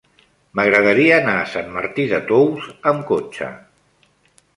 [0.59, 3.51] M'agradaria anar a Sant Martí de Tous amb cotxe.